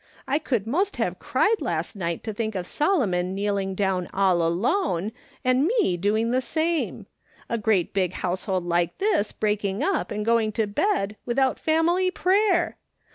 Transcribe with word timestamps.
I 0.27 0.39
could 0.39 0.65
most 0.65 0.95
have 0.97 1.19
cried 1.19 1.61
last 1.61 1.95
night 1.95 2.23
to 2.23 2.33
think 2.33 2.55
of 2.55 2.65
Solomon 2.65 3.35
kneeling 3.35 3.75
down 3.75 4.09
all 4.11 4.41
alone, 4.41 5.11
and 5.45 5.65
me 5.67 5.95
doing 5.95 6.31
the 6.31 6.41
same, 6.41 7.05
A 7.49 7.59
great 7.59 7.93
big 7.93 8.13
household 8.13 8.65
like 8.65 8.97
this 8.97 9.31
breaking 9.31 9.83
up 9.83 10.09
and 10.09 10.25
going 10.25 10.53
to 10.53 10.65
bed 10.65 11.17
without 11.23 11.59
family 11.59 12.09
prayer 12.09 12.77